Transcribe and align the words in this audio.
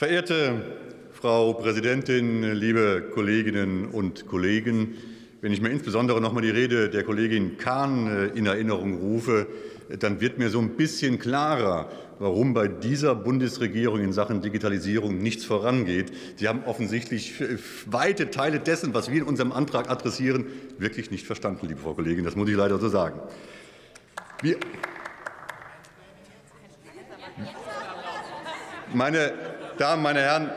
Verehrte 0.00 0.62
Frau 1.12 1.52
Präsidentin, 1.52 2.54
liebe 2.54 3.10
Kolleginnen 3.12 3.84
und 3.84 4.26
Kollegen! 4.26 4.94
Wenn 5.42 5.52
ich 5.52 5.60
mir 5.60 5.68
insbesondere 5.68 6.22
noch 6.22 6.32
mal 6.32 6.40
die 6.40 6.48
Rede 6.48 6.88
der 6.88 7.04
Kollegin 7.04 7.58
Kahn 7.58 8.06
äh, 8.06 8.26
in 8.28 8.46
Erinnerung 8.46 8.96
rufe, 8.96 9.46
dann 9.98 10.22
wird 10.22 10.38
mir 10.38 10.48
so 10.48 10.58
ein 10.58 10.70
bisschen 10.70 11.18
klarer, 11.18 11.90
warum 12.18 12.54
bei 12.54 12.66
dieser 12.66 13.14
Bundesregierung 13.14 14.00
in 14.00 14.14
Sachen 14.14 14.40
Digitalisierung 14.40 15.18
nichts 15.18 15.44
vorangeht. 15.44 16.10
Sie 16.36 16.48
haben 16.48 16.64
offensichtlich 16.64 17.34
weite 17.84 18.30
Teile 18.30 18.58
dessen, 18.58 18.94
was 18.94 19.10
wir 19.10 19.18
in 19.18 19.24
unserem 19.24 19.52
Antrag 19.52 19.90
adressieren, 19.90 20.46
wirklich 20.78 21.10
nicht 21.10 21.26
verstanden, 21.26 21.66
liebe 21.68 21.80
Frau 21.82 21.92
Kollegin. 21.92 22.24
Das 22.24 22.36
muss 22.36 22.48
ich 22.48 22.56
leider 22.56 22.78
so 22.78 22.88
sagen. 22.88 23.20
Wir 24.40 24.56
meine 28.94 29.32
Damen, 29.80 30.02
meine 30.02 30.20
Herren, 30.20 30.50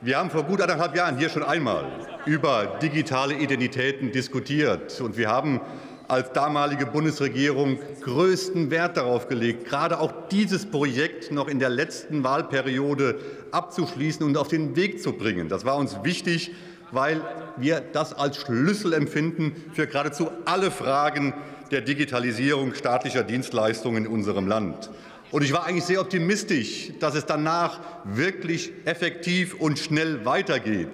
wir 0.00 0.18
haben 0.18 0.28
vor 0.28 0.42
gut 0.42 0.60
anderthalb 0.60 0.96
Jahren 0.96 1.16
hier 1.16 1.28
schon 1.28 1.44
einmal 1.44 1.84
über 2.26 2.78
digitale 2.82 3.34
Identitäten 3.34 4.10
diskutiert. 4.10 5.00
Und 5.00 5.16
wir 5.16 5.28
haben 5.28 5.60
als 6.08 6.32
damalige 6.32 6.86
Bundesregierung 6.86 7.78
größten 8.00 8.72
Wert 8.72 8.96
darauf 8.96 9.28
gelegt, 9.28 9.66
gerade 9.66 10.00
auch 10.00 10.12
dieses 10.32 10.68
Projekt 10.68 11.30
noch 11.30 11.46
in 11.46 11.60
der 11.60 11.68
letzten 11.68 12.24
Wahlperiode 12.24 13.20
abzuschließen 13.52 14.26
und 14.26 14.36
auf 14.36 14.48
den 14.48 14.74
Weg 14.74 15.00
zu 15.00 15.12
bringen. 15.12 15.48
Das 15.48 15.64
war 15.64 15.76
uns 15.76 16.02
wichtig, 16.02 16.50
weil 16.90 17.20
wir 17.56 17.80
das 17.80 18.12
als 18.12 18.36
Schlüssel 18.36 18.94
empfinden 18.94 19.54
für 19.74 19.86
geradezu 19.86 20.28
alle 20.44 20.72
Fragen 20.72 21.34
der 21.70 21.82
Digitalisierung 21.82 22.74
staatlicher 22.74 23.22
Dienstleistungen 23.22 24.06
in 24.06 24.10
unserem 24.10 24.48
Land. 24.48 24.90
Und 25.30 25.42
ich 25.42 25.52
war 25.52 25.66
eigentlich 25.66 25.84
sehr 25.84 26.00
optimistisch, 26.00 26.92
dass 26.98 27.14
es 27.14 27.24
danach 27.24 27.80
wirklich 28.04 28.72
effektiv 28.84 29.54
und 29.54 29.78
schnell 29.78 30.24
weitergeht. 30.24 30.88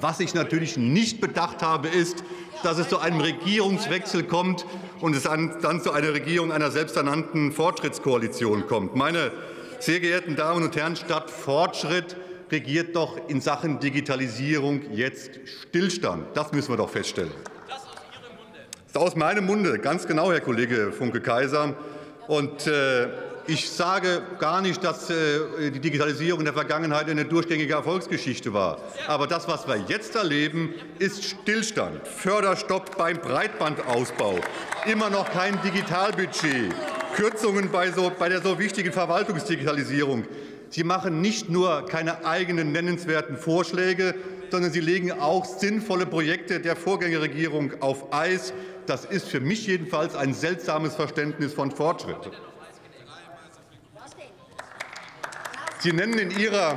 Was 0.00 0.20
ich 0.20 0.34
natürlich 0.34 0.76
nicht 0.76 1.20
bedacht 1.20 1.62
habe, 1.62 1.88
ist, 1.88 2.22
dass 2.62 2.78
es 2.78 2.88
zu 2.88 2.98
einem 2.98 3.20
Regierungswechsel 3.20 4.24
kommt 4.24 4.66
und 5.00 5.16
es 5.16 5.22
dann 5.22 5.80
zu 5.82 5.92
einer 5.92 6.12
Regierung 6.12 6.52
einer 6.52 6.70
selbsternannten 6.70 7.52
Fortschrittskoalition 7.52 8.66
kommt. 8.66 8.94
Meine 8.94 9.32
sehr 9.78 10.00
geehrten 10.00 10.36
Damen 10.36 10.64
und 10.64 10.76
Herren, 10.76 10.96
statt 10.96 11.30
Fortschritt 11.30 12.16
regiert 12.50 12.96
doch 12.96 13.28
in 13.28 13.40
Sachen 13.40 13.78
Digitalisierung 13.78 14.82
jetzt 14.92 15.38
Stillstand. 15.62 16.26
Das 16.34 16.52
müssen 16.52 16.70
wir 16.72 16.76
doch 16.76 16.90
feststellen. 16.90 17.32
Das 17.68 17.82
ist 18.88 18.96
aus 18.96 19.16
meinem 19.16 19.46
Munde, 19.46 19.78
ganz 19.78 20.06
genau, 20.06 20.32
Herr 20.32 20.40
Kollege 20.40 20.92
Funke-Kaiser. 20.92 21.74
Und 22.26 22.66
äh, 22.66 23.08
ich 23.48 23.70
sage 23.70 24.22
gar 24.38 24.60
nicht, 24.60 24.84
dass 24.84 25.08
äh, 25.08 25.70
die 25.70 25.80
Digitalisierung 25.80 26.40
in 26.40 26.44
der 26.44 26.54
Vergangenheit 26.54 27.08
eine 27.08 27.24
durchgängige 27.24 27.72
Erfolgsgeschichte 27.72 28.52
war. 28.52 28.78
Aber 29.06 29.26
das, 29.26 29.48
was 29.48 29.66
wir 29.66 29.76
jetzt 29.88 30.14
erleben, 30.14 30.74
ist 30.98 31.24
Stillstand, 31.24 32.06
Förderstopp 32.06 32.98
beim 32.98 33.16
Breitbandausbau, 33.16 34.38
immer 34.84 35.08
noch 35.08 35.30
kein 35.32 35.60
Digitalbudget, 35.62 36.74
Kürzungen 37.16 37.70
bei, 37.72 37.90
so, 37.90 38.12
bei 38.16 38.28
der 38.28 38.42
so 38.42 38.58
wichtigen 38.58 38.92
Verwaltungsdigitalisierung. 38.92 40.24
Sie 40.68 40.84
machen 40.84 41.22
nicht 41.22 41.48
nur 41.48 41.86
keine 41.86 42.26
eigenen 42.26 42.72
nennenswerten 42.72 43.38
Vorschläge, 43.38 44.14
sondern 44.50 44.70
Sie 44.72 44.80
legen 44.80 45.10
auch 45.10 45.46
sinnvolle 45.46 46.04
Projekte 46.04 46.60
der 46.60 46.76
Vorgängerregierung 46.76 47.80
auf 47.80 48.12
Eis. 48.12 48.52
Das 48.84 49.06
ist 49.06 49.26
für 49.28 49.40
mich 49.40 49.66
jedenfalls 49.66 50.14
ein 50.14 50.34
seltsames 50.34 50.94
Verständnis 50.94 51.54
von 51.54 51.70
Fortschritt. 51.70 52.30
Sie 55.80 55.92
nennen 55.92 56.18
in 56.18 56.36
Ihrer 56.36 56.76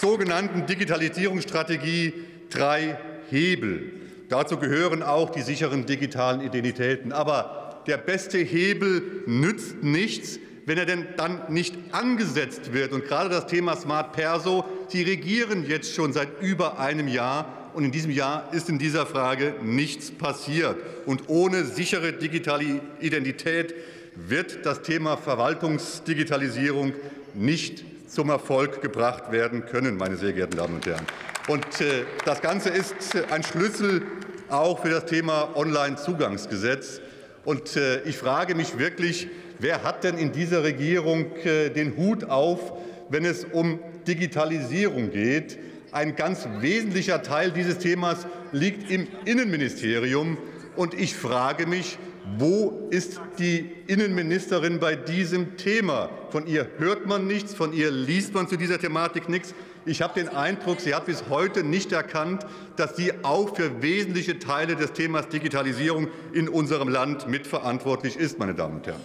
sogenannten 0.00 0.66
Digitalisierungsstrategie 0.66 2.12
drei 2.50 2.98
Hebel. 3.30 3.92
Dazu 4.28 4.56
gehören 4.56 5.04
auch 5.04 5.30
die 5.30 5.42
sicheren 5.42 5.86
digitalen 5.86 6.40
Identitäten. 6.40 7.12
Aber 7.12 7.82
der 7.86 7.98
beste 7.98 8.38
Hebel 8.38 9.22
nützt 9.26 9.84
nichts, 9.84 10.40
wenn 10.64 10.76
er 10.76 10.86
denn 10.86 11.06
dann 11.16 11.40
nicht 11.50 11.76
angesetzt 11.92 12.72
wird. 12.72 12.92
Und 12.92 13.04
gerade 13.04 13.30
das 13.30 13.46
Thema 13.46 13.76
Smart 13.76 14.12
Perso, 14.12 14.64
Sie 14.88 15.04
regieren 15.04 15.64
jetzt 15.64 15.94
schon 15.94 16.12
seit 16.12 16.42
über 16.42 16.80
einem 16.80 17.06
Jahr. 17.06 17.70
Und 17.74 17.84
in 17.84 17.92
diesem 17.92 18.10
Jahr 18.10 18.48
ist 18.52 18.68
in 18.68 18.80
dieser 18.80 19.06
Frage 19.06 19.54
nichts 19.62 20.10
passiert. 20.10 20.76
Und 21.04 21.28
ohne 21.28 21.64
sichere 21.64 22.12
digitale 22.12 22.80
Identität 22.98 23.72
wird 24.16 24.66
das 24.66 24.82
Thema 24.82 25.16
Verwaltungsdigitalisierung 25.16 26.92
nicht 27.32 27.84
zum 28.06 28.30
Erfolg 28.30 28.80
gebracht 28.82 29.32
werden 29.32 29.66
können, 29.66 29.96
meine 29.96 30.16
sehr 30.16 30.32
geehrten 30.32 30.56
Damen 30.56 30.76
und 30.76 30.86
Herren. 30.86 31.06
Und 31.48 31.80
äh, 31.80 32.04
das 32.24 32.40
Ganze 32.40 32.70
ist 32.70 32.94
ein 33.30 33.42
Schlüssel 33.42 34.02
auch 34.48 34.82
für 34.82 34.90
das 34.90 35.06
Thema 35.06 35.56
Onlinezugangsgesetz. 35.56 37.00
Und 37.44 37.76
äh, 37.76 38.02
ich 38.02 38.16
frage 38.16 38.54
mich 38.54 38.78
wirklich, 38.78 39.28
wer 39.58 39.82
hat 39.82 40.04
denn 40.04 40.18
in 40.18 40.32
dieser 40.32 40.62
Regierung 40.62 41.36
äh, 41.44 41.70
den 41.70 41.96
Hut 41.96 42.24
auf, 42.24 42.72
wenn 43.08 43.24
es 43.24 43.44
um 43.44 43.78
Digitalisierung 44.06 45.10
geht? 45.10 45.58
Ein 45.92 46.16
ganz 46.16 46.46
wesentlicher 46.60 47.22
Teil 47.22 47.52
dieses 47.52 47.78
Themas 47.78 48.26
liegt 48.52 48.90
im 48.90 49.06
Innenministerium. 49.24 50.38
Und 50.74 50.94
ich 50.94 51.14
frage 51.14 51.66
mich, 51.66 51.98
wo 52.38 52.88
ist 52.90 53.20
die 53.38 53.70
Innenministerin 53.86 54.80
bei 54.80 54.96
diesem 54.96 55.56
Thema? 55.56 56.10
Von 56.30 56.46
ihr 56.46 56.68
hört 56.78 57.06
man 57.06 57.26
nichts, 57.26 57.54
von 57.54 57.72
ihr 57.72 57.90
liest 57.90 58.34
man 58.34 58.48
zu 58.48 58.56
dieser 58.56 58.78
Thematik 58.78 59.28
nichts. 59.28 59.54
Ich 59.84 60.02
habe 60.02 60.20
den 60.20 60.28
Eindruck, 60.28 60.80
sie 60.80 60.94
hat 60.94 61.06
bis 61.06 61.28
heute 61.30 61.62
nicht 61.62 61.92
erkannt, 61.92 62.44
dass 62.74 62.96
sie 62.96 63.12
auch 63.22 63.54
für 63.54 63.82
wesentliche 63.82 64.40
Teile 64.40 64.74
des 64.74 64.92
Themas 64.92 65.28
Digitalisierung 65.28 66.08
in 66.32 66.48
unserem 66.48 66.88
Land 66.88 67.28
mitverantwortlich 67.28 68.16
ist, 68.16 68.38
meine 68.38 68.54
Damen 68.54 68.78
und 68.78 68.86
Herren. 68.86 69.00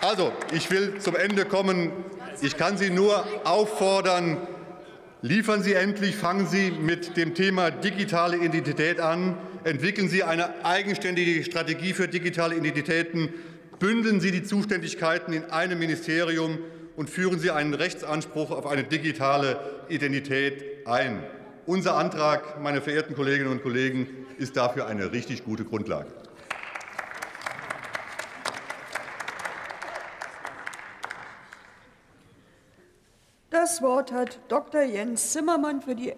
Also, 0.00 0.32
ich 0.52 0.70
will 0.70 0.98
zum 0.98 1.14
Ende 1.14 1.44
kommen. 1.44 1.92
Ich 2.40 2.56
kann 2.56 2.78
Sie 2.78 2.88
nur 2.88 3.26
auffordern, 3.44 4.38
Liefern 5.22 5.62
Sie 5.62 5.74
endlich, 5.74 6.16
fangen 6.16 6.46
Sie 6.46 6.70
mit 6.70 7.18
dem 7.18 7.34
Thema 7.34 7.70
digitale 7.70 8.38
Identität 8.38 9.00
an, 9.00 9.36
entwickeln 9.64 10.08
Sie 10.08 10.22
eine 10.22 10.64
eigenständige 10.64 11.44
Strategie 11.44 11.92
für 11.92 12.08
digitale 12.08 12.56
Identitäten, 12.56 13.28
bündeln 13.78 14.22
Sie 14.22 14.30
die 14.30 14.44
Zuständigkeiten 14.44 15.34
in 15.34 15.44
einem 15.50 15.78
Ministerium 15.78 16.58
und 16.96 17.10
führen 17.10 17.38
Sie 17.38 17.50
einen 17.50 17.74
Rechtsanspruch 17.74 18.50
auf 18.50 18.66
eine 18.66 18.84
digitale 18.84 19.60
Identität 19.90 20.86
ein. 20.86 21.22
Unser 21.66 21.96
Antrag, 21.96 22.62
meine 22.62 22.80
verehrten 22.80 23.14
Kolleginnen 23.14 23.50
und 23.50 23.62
Kollegen, 23.62 24.06
ist 24.38 24.56
dafür 24.56 24.86
eine 24.86 25.12
richtig 25.12 25.44
gute 25.44 25.66
Grundlage. 25.66 26.08
Das 33.62 33.82
Wort 33.82 34.10
hat 34.10 34.38
Dr. 34.48 34.84
Jens 34.84 35.32
Zimmermann 35.32 35.82
für 35.82 35.94
die 35.94 36.08